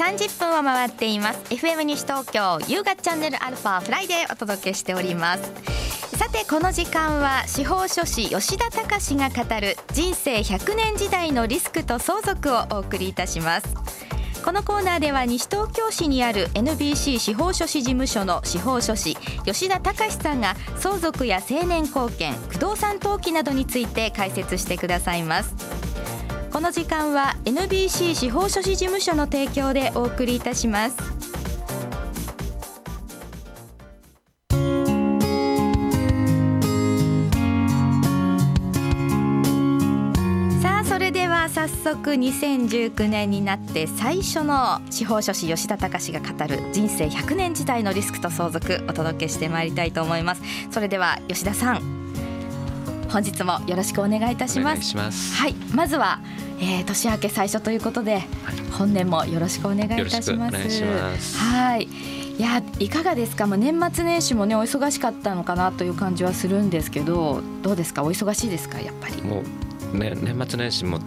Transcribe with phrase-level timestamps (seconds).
[0.00, 1.40] 30分を回っています。
[1.50, 5.52] FM 西東京夕方チャンネルアルファフライデーお届けしております。
[6.16, 13.74] さてこの時間は司法書士吉田隆が語る人生100年時代のリスクと相続をお送りいたします。
[14.42, 25.79] このコーナーでは西東京市にある NBC 司法書士事務所の司法書士吉田隆さんが相続や成年後見不動産登記などについて解説してくださいます。
[26.52, 30.96] この時間は NBC 司法書士事務所の提供でお送りいたします。
[40.60, 50.42] さあそれでは早速2019年になって最初の司法書士吉田隆が語る人生100年時代のリスクと相続お届けしてまいりたいと思います。
[50.72, 51.99] それでは吉田さん
[53.12, 54.72] 本日もよろしくお願いいたします。
[54.72, 55.34] お願いします。
[55.34, 56.20] はいまずは、
[56.60, 58.22] えー、年明け最初ということで、
[58.72, 60.30] 本年もよろしくお願いいたします。
[60.30, 61.38] よろしくお願いします。
[61.38, 61.88] はい。
[62.38, 68.02] いやいかがですか、まあ、年末年始もねお忙しかったのかなという感じはするんですけどどうですか？
[68.02, 68.80] お忙しいですか？
[68.80, 69.22] やっぱり。
[69.22, 69.42] も
[69.92, 71.00] うね年末年始も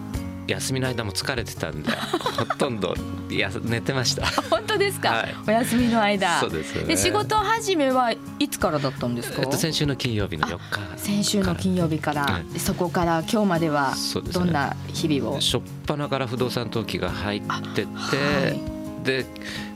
[0.47, 2.95] 休みの間も疲れてたんでほとんど
[3.29, 4.25] や寝てました。
[4.49, 5.35] 本当ですか、はい。
[5.47, 6.39] お休みの間。
[6.39, 6.97] そうですよね。
[6.97, 12.45] 仕事始めはいつからだったんですか、えっと先週の金曜日の4日先週の金曜日から、はい。
[12.53, 13.93] でそこから今日までは
[14.33, 17.41] どんな日々を、初っ端から不動産登記が入っ
[17.73, 19.05] てて、はい。
[19.05, 19.25] で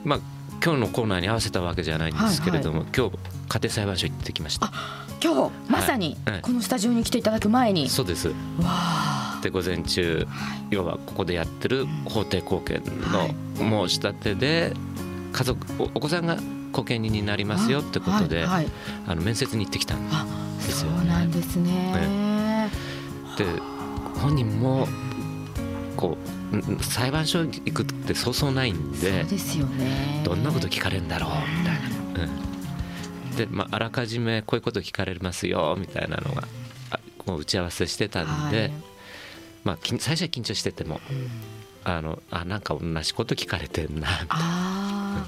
[0.03, 0.19] まあ
[0.63, 4.71] 今日のコーナーに合わせたわけじゃないんですけれども、今日家庭裁判所行ってきました。
[5.23, 6.41] 今日まさにはい。
[6.41, 8.27] このスタジオに来ていただく前に、そうです。
[8.29, 8.33] わ
[8.65, 10.27] あで午前中
[10.69, 14.73] 要はここでやってる法定後見はいの申し立てで
[15.31, 16.37] 家族おお子さんが
[16.71, 18.67] 後見人になりますよってことで、はいはい
[19.07, 20.25] あの面接に行ってきたんあ
[20.57, 21.33] ですよそうなんね。
[21.37, 22.69] ですね。
[23.37, 23.45] で
[24.19, 24.87] 本人も
[25.95, 26.17] こ
[26.51, 30.21] うん裁判所行くってそうそうないんでそうですよね。
[30.25, 31.87] どんなこと聞かれるんだろうみたいな。
[33.29, 36.43] うん、で、まあ、あらかじめこういうこと聞かれますよみたいなのが
[36.91, 38.71] あこう打ち合わせしてたんで、はい
[39.67, 41.01] まあ、きん最初は緊張してても
[41.83, 45.27] あのあなんか同じこと聞かれてんなああ、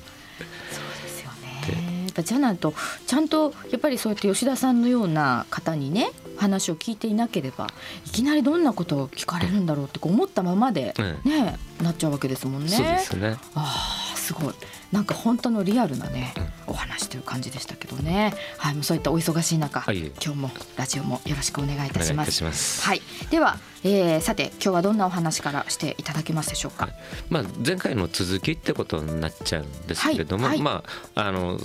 [0.71, 1.31] そうですよ
[1.67, 2.07] ね。
[2.23, 2.73] じゃないと
[3.05, 7.67] ちゃんとやっぱりそうやって吉田さんのような方にね話を聞いていなければ
[8.05, 11.29] いきなりどんなことを聞かれるんだろうって思ったままでうん。
[11.29, 12.69] ね、なっちゃうわけですもんね。
[12.69, 13.35] そうですね。
[13.55, 14.53] ああすごい。
[14.93, 16.41] なんか本当のリアルなね、お
[16.79, 18.33] 話という感じでしたけどね。
[18.57, 19.97] はいもうそういったお忙しい中、はい。
[20.23, 22.27] 今日もラジオもよろしくお願いいたします。
[22.27, 22.81] たします。
[22.81, 23.01] はい。
[23.29, 26.95] では、えー、さて今日はどんなお話からしていただけますでしょうか、はい。
[27.29, 30.57] まあ、前回の続きってことになっちゃうんですけれども、はい。
[30.57, 30.63] はい。
[30.63, 30.83] ま
[31.15, 31.59] あ、あの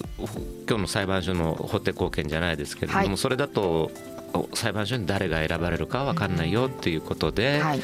[0.68, 3.16] 今日の裁判所の法定後見じゃないですけれども、はい。
[3.16, 4.13] それだとお
[4.54, 7.80] 裁判所に誰が選ばれるかわかんないよっていうことで、はい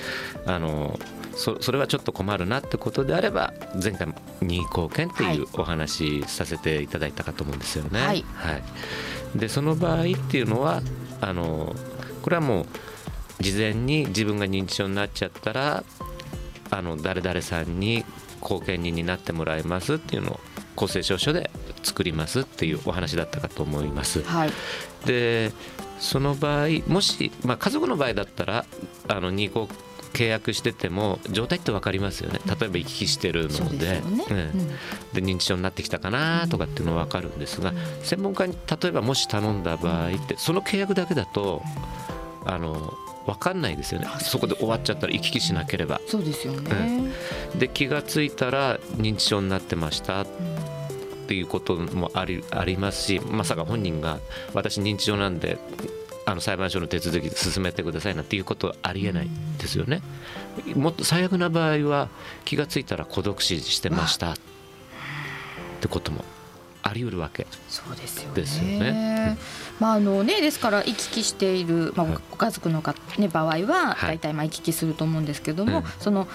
[0.46, 0.98] あの
[1.32, 4.12] そそれはちょっと困るなってことであれば前回
[4.42, 8.00] 任意後見ってはいいうお話させていただいたかと思うんですよね。
[8.00, 8.24] はい
[9.34, 10.82] でその場合っていうのは
[11.20, 11.74] あの
[12.22, 15.84] これはもう事前に自分が認知症になっちゃったら
[16.70, 18.04] あの誰々さんに
[18.40, 20.40] 後見人になってもらいますっていうのを
[20.76, 21.50] 公正証書で
[21.82, 24.22] 作りますっていうお話だったかと思います。
[24.22, 24.50] はい
[25.06, 25.52] で
[26.00, 28.64] その場合もし、まあ、家族の場合だったら
[29.08, 29.68] あの2個
[30.12, 32.40] 契約してても状態って分かりますよね。
[32.46, 34.02] 例えば行き来してるので。
[35.12, 37.72] で認知症になってきたかなとかっていうのは分かるんですが、
[38.02, 41.62] 専門家に例えばもし頼んだ場合ってその契約だけだと
[42.44, 42.92] あの
[43.26, 44.08] 分かんないですよね。
[44.20, 46.00] そこで終わっちゃったら行き来しなければ。
[46.06, 47.12] そうですよね、
[47.56, 50.22] で気がついたら認知症になってました。
[50.22, 50.26] っ
[51.30, 54.18] ていうこともありありますしまさか本人が
[54.52, 55.58] 私認知症なんで
[56.26, 60.02] あの裁判所の手続き進めてくださいなんていうことはありえないですよね。
[60.74, 62.08] もっと最悪な場合は
[62.44, 64.36] 気がついたら孤独死してましたっ
[65.80, 66.24] てことも
[66.82, 67.46] あり得るわけ。
[67.68, 69.38] そうですよね。
[69.78, 76.26] まああのねですから行き来しているまあはいご家族のかね場合ははい大体まあ行き来すると思うんですけども、うんその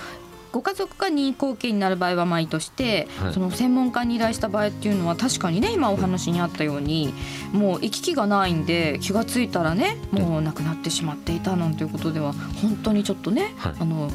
[0.56, 3.34] ご家族が任意後見になる場合はまあいいとして、はい。
[3.34, 7.14] その専門家に依頼した場合っていうのは確かにね今お話にあったように
[7.52, 12.32] もう行き来がないんで気がついたらねもう亡くなってしまっていたなんていうことでは
[12.62, 13.74] 本当にちょっとね、はい。
[13.78, 14.10] あの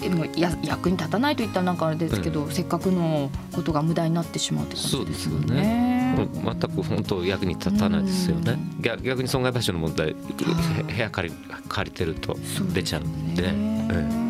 [0.00, 6.16] えもうや役に立たないといったらなんかあれですけど、せっかくのことが無駄になってしまうって感じですよね。
[6.16, 8.58] 全く本当役に立たないですよね。
[8.80, 11.34] 逆逆に損害賠償の問題へ部屋借り
[11.68, 12.36] 借りてると
[12.72, 14.23] 出ちゃうんで。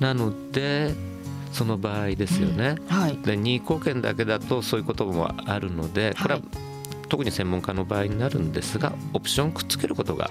[0.00, 0.94] うんなので
[1.52, 2.76] その場合ですよね。
[2.88, 3.18] はい。
[3.18, 6.70] で任意後見だけだとそういうこともあるのでこれははい
[7.10, 10.30] 特に専門家の場合になるんですがオプションくっつけることが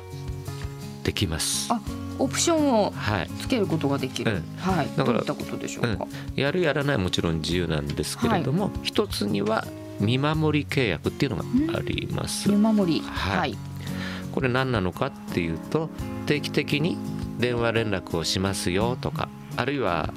[1.03, 1.67] できます。
[1.71, 1.79] あ
[2.17, 3.29] オプションをはい。
[3.39, 4.43] つけることができる、うん。
[4.57, 4.87] はい。
[4.95, 9.65] だからどういったことでしょうか、やるやらないもちろん自由なんですけれども、一つには
[9.99, 12.49] 見守り契約っていうのがあります。
[12.49, 12.57] 見。
[12.57, 13.01] 守り。
[13.01, 13.39] はい。
[13.39, 13.57] はい。
[14.31, 15.89] これ何なのかっていうと
[16.25, 16.97] 定期的に
[17.39, 20.13] 電話連絡をしますよとかあるいは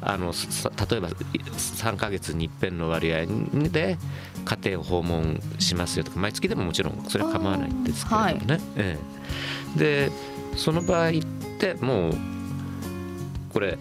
[0.00, 3.26] あのさ例えば3ヶ月に一遍の割合
[3.70, 3.98] で
[4.44, 8.60] 家庭を訪問しますよとか毎月でももちろんそれは構わないんですけれどもね。
[8.76, 8.98] え
[9.76, 9.78] え。
[9.78, 10.10] で
[10.56, 11.12] その場合っ
[11.58, 12.12] てもう
[13.52, 13.78] これ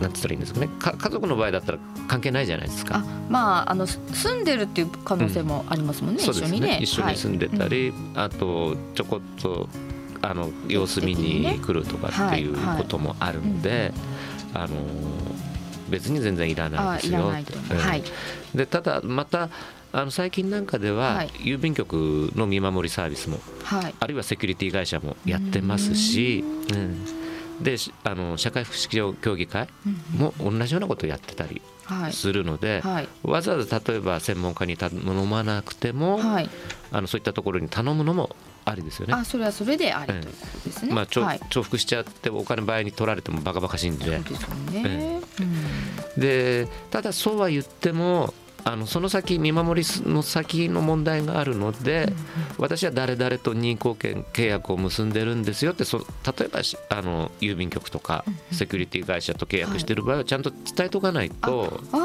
[0.00, 0.68] なんつったらいいんですかね。
[0.78, 2.96] か家族の場合だったら関係ないじゃないですか。
[2.98, 6.78] あまああのす住んでるっていう可能性もありますもんね、そうです一緒にね。
[6.80, 9.68] 一緒に住んでたり、あとちょこっと
[10.22, 13.92] あの様子見に来るとかっていうこともあるので、
[14.54, 14.76] あの
[15.88, 17.32] 別に全然いらないですよ。
[18.54, 19.50] でただまた
[19.92, 21.28] あの最近なんかでは、はい。
[21.38, 23.94] 郵便局の見守りサービスもはい。
[23.98, 27.04] あるいはセキュリティ会社もやってますし、うん。
[27.62, 28.88] でしあの社会福祉
[29.20, 29.66] 協議会
[30.16, 32.12] も同じようなことをやってたりはい。
[32.12, 33.08] するので、はい。
[33.22, 36.50] わざわざ例えば専門家に頼まなくても、はい。
[36.92, 38.36] あのそういったところに頼むのも
[38.70, 39.14] ありですよね。
[39.14, 40.20] あそれはそれでありええ。
[40.20, 41.06] ということですね、まあ、
[41.50, 44.04] 重複しちゃってお金倍に取られてもバカバカしいんで。
[44.04, 46.20] そうですよね、うん。
[46.20, 48.34] でただそうは言っても
[48.64, 52.12] あのその先見守りの先の問題があるので、
[52.58, 56.04] 私は誰々と任意貢献契約を結んでるんですよってそ例
[56.46, 61.96] えばしあの郵便局とかセキュリティ会社と契約してる場合はちゃんと伝えとかないと、あ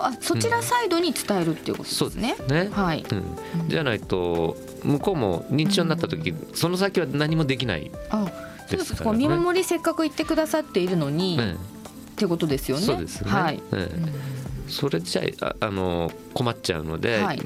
[0.00, 3.04] ーあそちらサイドに伝えるっていうことそうですね、ね、はい。
[3.10, 8.26] うん、じゃないと向こうも認知症になった時、その先は何もできない、あ
[8.68, 9.04] そうですか。
[9.04, 11.56] らね見守りせっかく言ってくださっているのに、ね
[12.18, 12.82] ってことですよね。
[12.82, 17.40] そうですね、はい、ええそれじゃあああの困っちゃうので、はい。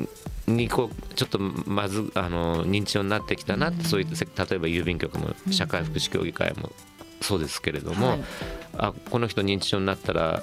[0.46, 6.72] にこうちょっとまずあの認知症になってきたなって、そういったせ例えば郵便局も社会福祉協議会も
[7.20, 8.22] そうですけれども、はい。
[8.78, 10.42] あこの人認知症になったら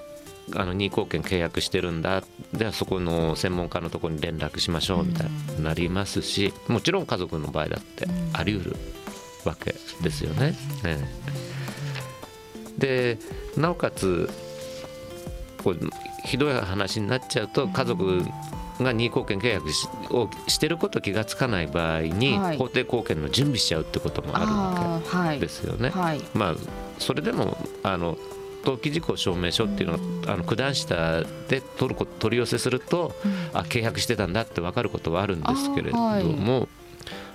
[0.56, 2.24] あの任意貢献契約してるんだ。
[2.54, 8.76] ではそこの専門家のところに連絡しましょうみたいになりますしもちろん家族の場合だってあり得る
[9.46, 10.56] わけですよね。
[10.86, 11.00] え
[12.78, 13.18] え。
[13.18, 13.20] で
[13.58, 14.30] なおかつ
[15.64, 15.80] こう
[16.26, 18.24] ひどい話になっちゃうと家族
[18.80, 22.58] が任意貢献契約しをしてること気がつかない場合に、はい。
[22.58, 24.46] 法定貢献の準備しちゃうってこともある
[25.20, 25.90] わけですよね。
[25.90, 26.22] はい。
[26.34, 26.56] まあ
[26.98, 28.18] それでもあの
[28.64, 30.00] 登記事項証明書っていうのは
[30.34, 33.14] あの九段下で取るこ取り寄せすると、
[33.54, 36.68] あ契約してたんだって分かることはあるんですけれども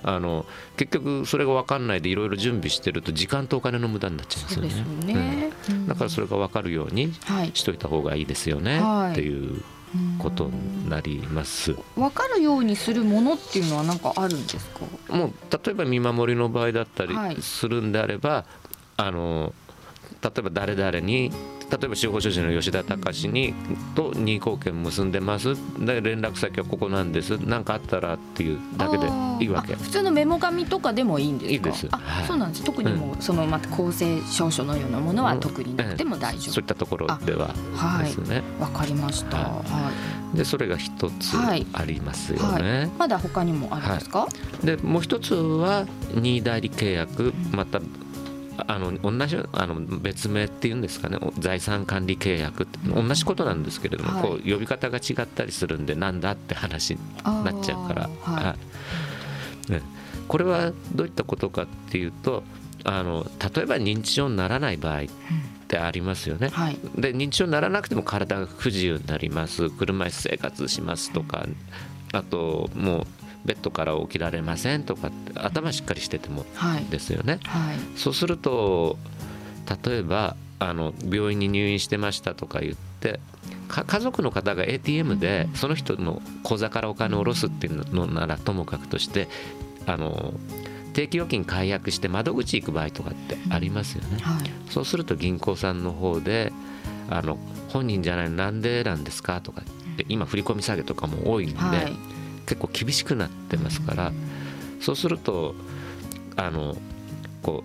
[0.02, 0.44] あ、の
[0.76, 5.12] 結局それが分かんないでいろいろ準備してると時間とお金の無駄になっちゃうんですよね。
[5.12, 5.86] よね、うん。
[5.88, 7.50] だからそれが分かるようにはい。
[7.54, 9.62] しといた方がいいですよね、はいっていう
[10.18, 11.74] ことになります。
[11.94, 14.80] 分かるようにするものっていうのは何かあるんですか？
[15.08, 17.36] もう例えば見守りの場合だったりはい。
[17.40, 18.44] するんであれば、
[18.96, 19.54] あの
[20.24, 21.30] 例えば誰々に
[21.70, 23.52] 例えば司法書士の吉田隆に
[23.94, 25.54] と任意貢献結んでます。
[25.78, 27.36] で連絡先はここなんです。
[27.44, 29.06] 何かあったらっていうだけで
[29.40, 29.74] いいわけ。
[29.74, 31.52] 普通のメモ紙とかでもいいんですか？
[31.52, 31.88] いいです。
[31.90, 32.26] あ、はい。
[32.26, 32.64] そうなんです。
[32.64, 39.36] 特にもうそのまた公正証書のようなものは特になくても大丈そういったところでははいですね、夫わかりました。
[39.36, 39.92] はは
[40.34, 41.66] でそれが一つはい。
[41.72, 44.28] ありますい、よね、はい、まだ他にもあるんですか、
[44.62, 47.80] でもう一つは任意代理契約また
[48.56, 51.18] あの同じあの別名っていうんですかね。
[51.38, 54.22] 財産管理契約って同じことなんですけれども、はい。
[54.22, 58.44] こう呼び方が違ったりするんでなんだって話になっちゃうから、はい。
[58.44, 58.56] は
[59.68, 59.72] い。
[59.72, 59.82] ね。
[60.28, 62.44] これはどういったことかっていうと
[62.84, 65.04] あの例えば認知症にならない場合っ
[65.68, 66.48] てありますよね。
[66.48, 66.78] はい。
[66.96, 69.70] で認知症にならなくても体が不自由になります。
[69.70, 71.46] 車椅子生活しますとか
[72.12, 73.06] あともう
[73.44, 76.84] ベッドから起きられませんとかって頭しっかりしててもはい。
[76.86, 77.40] ですよね。
[77.44, 77.78] はい。
[77.96, 78.96] そうすると
[79.84, 83.20] 例えばあの病院に入院してましたとか言って
[83.68, 89.28] か家族の方が ATM でその人の口座からお金を下ろすっていうのならともかくとして
[89.86, 90.32] あの
[90.94, 94.18] 定期預金解約して窓口行く場合とかってありますよね。
[94.22, 94.50] はい。
[94.70, 96.52] そうすると銀行さんの方で
[97.10, 101.92] あの本人じゃないのなんでなんですかとかって今振り込み下げとかも多いんで、はい
[102.46, 104.12] 結構厳しくなってますから、
[104.80, 105.54] そうすると
[106.36, 106.76] あの
[107.42, 107.64] こ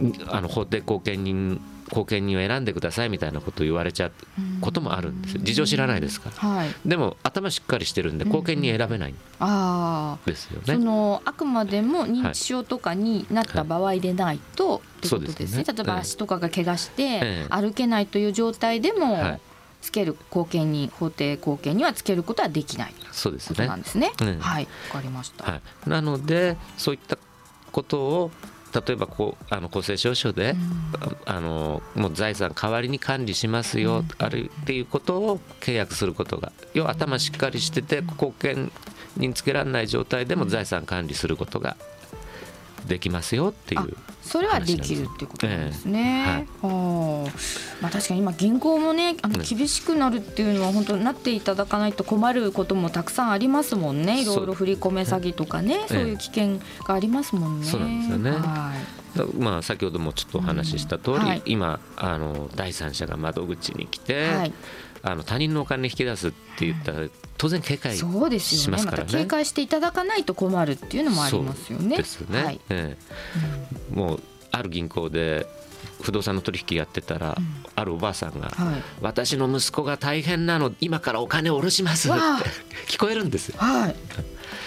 [0.00, 1.60] うあの法定後見人
[1.90, 4.12] 後見人を選んでくださいみたいなことを言われちゃう
[4.62, 5.42] こともあるんですよ。
[5.42, 6.48] 事情知らないですから。
[6.48, 6.68] はい。
[6.86, 10.78] でも頭しっかりしてるんで後見人選べないんああですよそね。
[10.78, 15.32] のあくまでも認知症とかになった場合でないと、ってことですね。
[15.32, 15.64] そうですね。
[15.76, 17.46] 例えば足とかが怪我してええ。
[17.50, 19.40] 歩けないという状態でも、はい
[19.82, 22.94] つける後見に法定後見にはつけることはできない。
[23.10, 23.66] そうですね。
[23.66, 24.12] なんですね。
[24.20, 24.38] うん。
[24.38, 25.44] はいわかりました。
[25.44, 27.18] はい、なのでそういった
[27.72, 28.30] ことを
[28.72, 30.54] 例えばこうあの公正証書で、
[31.26, 38.72] あのもう財産代わりに管理しますよ、あるっていうことを契約することが要は頭しっかりしてて貢献
[39.16, 41.76] につけられない状態でも財産管理することが
[42.86, 46.46] できますよっていうそれはできるっていうことですね。
[46.62, 47.30] ええはあ
[47.82, 54.22] まあ、確かに今銀行もねあのうん厳しくなるっていうのは本当になっていただかないと困ることもたくさんありますもんね。
[54.22, 57.66] いろいろ振り込め詐欺とかねそういう危険がありますもんね。
[57.66, 58.30] そうなんですよね。
[58.30, 58.72] は
[59.14, 59.18] い。
[59.18, 61.22] だまあ、先ほどもちょっとお話しした通り、うん。
[61.24, 61.42] はい。
[61.44, 64.52] 今あの第三者が窓口に来て、はい
[65.02, 68.04] あの他人のお金引き出すって言ったら当然警戒し
[68.70, 69.04] ますからね。
[69.04, 71.96] また警戒していただかないと困るっていうのもありますよね。
[71.96, 72.60] ですね、はい。
[72.68, 72.96] え
[73.90, 73.94] え。
[73.94, 75.46] もうある銀行で
[76.02, 77.36] 不動産の取引やってたら、
[77.74, 78.82] あるおばあさんが、はい。
[79.00, 82.18] 私の息子が大変なの今からお金を下ろします」って
[82.86, 83.56] 聞こえるんですよ。
[83.58, 83.96] はい、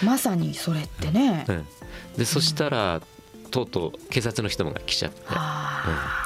[0.04, 1.46] まさにそれってね。
[1.48, 1.66] うん。
[2.18, 3.00] でそしたら
[3.50, 5.22] とうとう警察の人が来ちゃって。
[5.28, 6.25] ああ、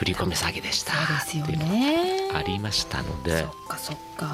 [0.00, 2.30] 振り込め詐欺でした」っていうのがね。
[2.32, 4.26] ありましたのそでっかそっか。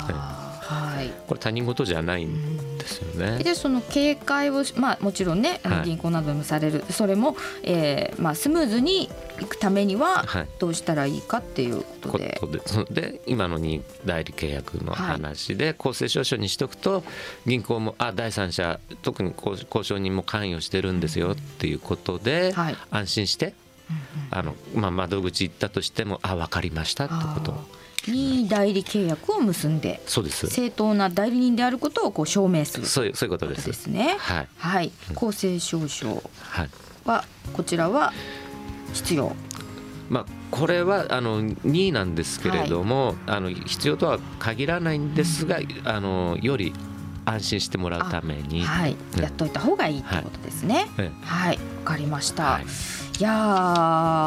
[0.61, 1.11] はい。
[1.27, 3.43] これ他人事じゃないんですよね。
[3.43, 12.39] でその警戒をしまあもちろんね銀行などにもされる、それも、えーまあ、スムーズにいくためにははいどうしたらいいかっていうことこで。
[12.41, 17.03] とでそで今のに代理契約の話で、公正証書にしとくと
[17.45, 23.55] 銀行もあ第三者特に交交渉人も関与してるんですよっていうことで、はい安心して
[24.31, 27.77] あの、まあ、窓口行ったとしてもあ分かりましたってこと。
[28.11, 30.47] に代理契約を結んでそうです。
[30.49, 32.87] 正当な代理人であることをこう証明する。
[32.87, 33.67] そういうそういうことです。
[33.67, 34.17] ですね。
[34.19, 34.49] はい。
[34.59, 36.71] はい、公正証書はい。
[37.05, 38.13] はこちらは
[38.93, 39.35] 必要。
[40.09, 46.73] まあ、これはあの2位なんですけれども、あの必要とは限らないんですが、あのより
[47.25, 49.23] 安心してもらうために、はい、うん。
[49.23, 50.87] やっといた方がいいってことですね。
[50.99, 52.45] えはい、わかりました。
[52.45, 53.35] はいい、やー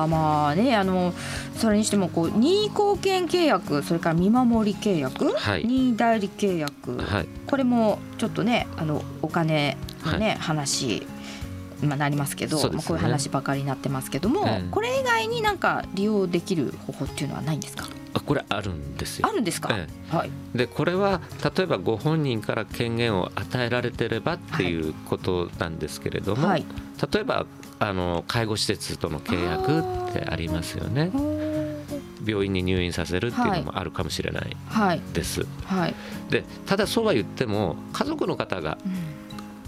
[0.07, 1.13] まあねあの
[1.55, 5.65] それにしてもこう任意貢献契約それから見守り契約、はい。
[5.65, 7.27] 任意代理契約、はい。
[7.45, 11.05] これもちょっとねあのお金のね、は話
[11.81, 14.67] まあなりますけどまあ、こういう話ばかりになってますけども、ええ。
[14.69, 17.87] これ以外になんか利用できる方法っていうのはないんですか？
[18.13, 19.27] あこれあるんですよ。
[19.29, 19.31] あ。
[19.31, 20.31] るんですか、えはい。
[20.53, 21.21] でこれは
[21.55, 26.65] 例えばご本人から権限を与えられてればっていうことなんですけれども、はい。
[27.13, 27.45] 例えば
[27.79, 31.11] あの介護施設との契約ってありますよね。
[32.25, 35.01] 病院に入院させるっていうのもあるかもしれないはい。
[35.13, 35.45] です。
[35.65, 35.95] はい、
[36.29, 38.93] でただそうは言っても家族の方がうん。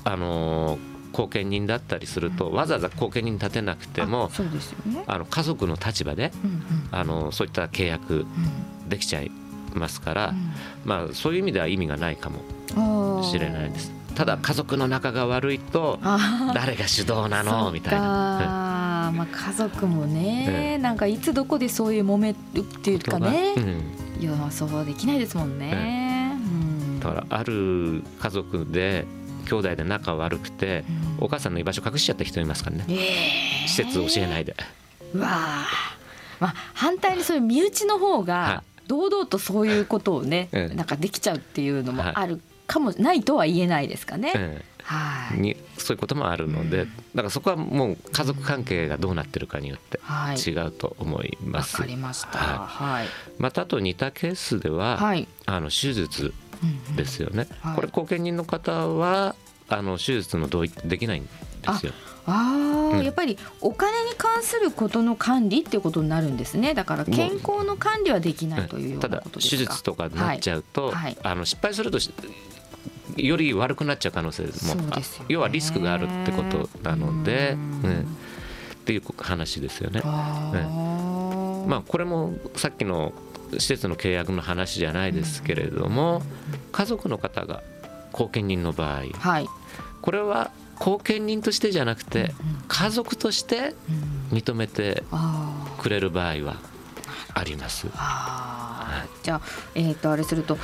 [0.03, 0.77] あの
[1.13, 4.29] 後見人だったりするとわざわざ後見人立てなくてあも。
[5.07, 6.61] あの家族の立場でうんうん。
[6.91, 8.25] あのそういった契約
[8.89, 9.31] できちゃい
[9.73, 10.33] ますから、
[10.83, 12.41] まあ、そういう意味では意味がないかも
[13.17, 14.00] うんしれないです。
[14.15, 15.99] ただ家族の仲が悪いと
[16.53, 17.71] 誰が主導なの？
[17.71, 17.99] みたいな。
[17.99, 19.11] な。
[19.13, 24.21] まあ家族もね、ええなんかいつどこでそういう揉めるっていうかね、うん。
[24.21, 26.33] いやそうできないですもんね。
[26.35, 26.99] うん。
[26.99, 29.05] だからある家族で
[29.45, 30.83] 兄弟で仲悪くて
[31.19, 31.25] うん。
[31.25, 32.85] お母さんの居場所隠しちゃった人いますからね。
[32.89, 32.93] え
[33.63, 34.55] え施設教えないで。
[35.13, 35.67] うわあ
[36.39, 42.41] まあ反対にそういう身内の方はが堂々とそういうことをね、ええなんかできちゃうっていうのもはいある
[42.71, 44.31] かもないとは言えないですかね。
[44.35, 45.37] えはい。
[45.37, 46.87] えにそういうこともあるのでだ
[47.17, 50.37] からそこはもう家族関係がどうなってるかによってはい。
[50.37, 51.77] 違うと思いわます。
[51.77, 52.37] かりました。
[52.39, 53.07] ははい。
[53.39, 55.27] またあと似たケースでは、はい。
[55.45, 59.35] あの手術うんうんですよね、はいこれ後見人の方は
[59.67, 61.29] あの手術の同意できないんで
[61.79, 61.93] すよ。
[62.27, 66.73] ああ、うんやっぱりお金に関することの管理っていうことになるんですね。
[66.75, 69.57] だから健康の管理はできないというようただなことですか。
[69.57, 72.11] 手術とかになっちゃうと、はいはいあの失敗するとし
[73.17, 75.03] より悪くなっちゃう可能性もね。
[75.27, 77.89] 要はリスクがあるってことなので、うん。
[77.89, 78.17] うん
[78.81, 80.01] っていう話ですよね。
[80.03, 81.67] あー。
[81.67, 83.13] まあこれもさっきの
[83.53, 86.23] 施設の契約の話じゃないですけれども、
[86.71, 87.61] 家族の方が
[88.11, 89.47] 後見人の場合はい。
[90.01, 93.75] これは後見人としてじゃなくてうん家族として
[94.31, 94.37] うん。
[94.37, 95.03] 認めて
[95.77, 96.55] くれる場合は
[97.35, 97.87] あります。
[97.95, 99.23] あー。
[99.23, 99.41] じゃあ
[99.75, 100.63] えっ、とあれするとか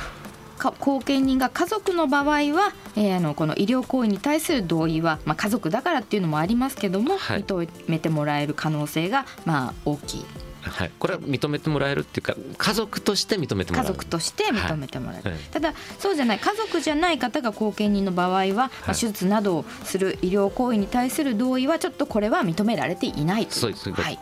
[0.58, 7.42] 後見人が家族の場合は、えーあのこの医療行為に対する同意は、まあ、家族だからっていうのもありますけども、はい。
[7.42, 10.26] 認めてもらえる可能性が、まあ、大きい。
[10.60, 13.86] はい、これは認めてもらえるっていうか家族として認めてもらう。
[13.86, 15.40] 家族として認めてもらえる、はい。
[15.50, 24.18] ただそうじゃない家族じゃない方が後見人の場合は、まあ、はい手術などをする医療行為に対する同意はちょっとこれは認められていないとそうですはい。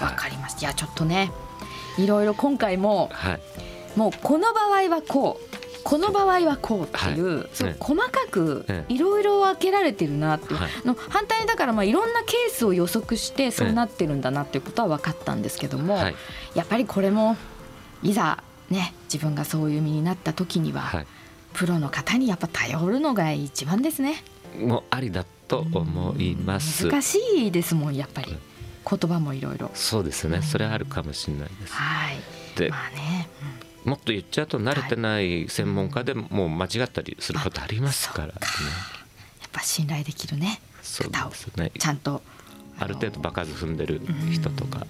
[0.00, 0.60] わかりました。
[0.60, 1.30] いやちょっとね
[1.96, 3.40] いろいろ今回もはい。
[3.96, 5.55] もうこの場合はこう
[5.86, 16.14] この場合はこうっていう、はい、そう、細かくいろいろ分けられてるなっていう、はい、の反対にだからまあいろんなケースを予測してそうなってるんだなっていうことは分かったんですけども、はい、
[16.56, 17.36] やっぱりこれも
[18.02, 21.04] いざね自分がそういう身になった時には、
[21.52, 24.24] プロの方にやっぱ頼るのが一番ですね。
[24.58, 26.88] もうありだと思います。
[26.88, 28.36] 難しいですもんやっぱり。
[28.88, 29.70] 言葉もいろいろ。
[29.74, 30.42] そうですね。
[30.42, 31.72] それはあるかもしれないです。
[31.72, 32.18] はい。
[32.58, 33.28] で、まあね。
[33.60, 38.32] うんもっと言っちゃうと慣れてない専門家でも間違ったりすることありますからね。
[39.40, 40.60] やっぱ信頼できるね。
[41.12, 41.32] 方を。
[41.78, 42.20] ちゃんと。
[42.78, 44.00] ある程度場数踏んでる
[44.32, 44.86] 人とか。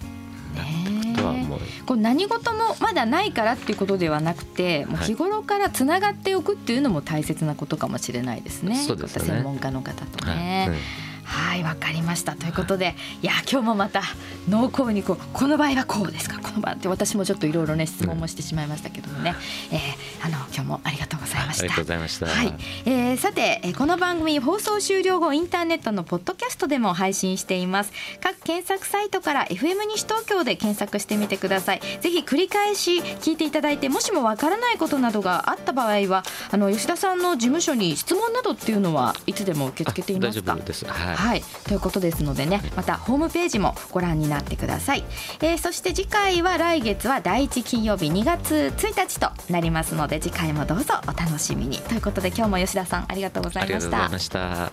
[1.16, 1.58] とは思う。
[1.84, 8.76] こう何事もまだないからっていうことではなくてもう日頃からつながっておくっていうのも大切なことかもしれないですね。
[8.76, 9.24] そうですね。
[9.26, 10.66] 専門家の方とね。
[10.68, 10.76] はい。
[10.76, 12.32] うんはいわかりました。
[12.32, 14.02] ということでいや今日もまた
[14.48, 19.34] 濃厚にこうこの場合はこうですかこの場合って私もちょっといろいろね質問もしてしまいましたけどもね、
[19.72, 21.64] えー、あの今日もありがとうございました。
[21.64, 22.26] ありがとうございました。
[22.26, 22.54] はい、
[22.84, 27.92] えー、さてこの番組放送終了後インターネットのポッドキャストでも配信しています。
[28.20, 31.80] 各検索サイトから FM 西東京で検索してみてください。
[32.00, 40.52] ぜひ繰り返し聞いていただいてもしもわからないことなどがあった場合はあの吉田さんの事務所に質問などっていうのはいつでも受け付けていますか？
[40.52, 40.86] 大丈夫です。
[40.86, 45.04] はい、はい、ということことですのでねまたホームページもご覧になってください、
[45.40, 51.78] えー、そして次回は来月は第1金曜日2月1日となりますので次回もどうぞお楽しみに。
[51.78, 54.72] ということで今日も吉田さんありがとうございました。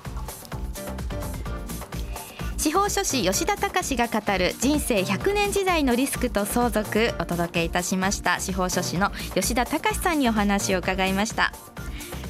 [2.57, 8.39] 司法書士吉田隆が語る人生100年時代のリスクと相続お届けいたしました。
[8.39, 11.51] 司法書士の吉田隆さんにお話を伺いました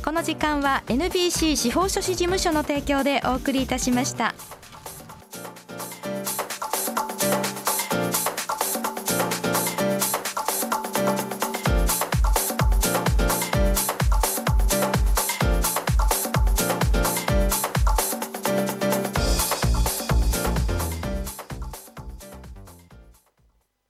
[0.04, 4.36] この時間は NBC 司法書士事務所の提供でお送りいたしました。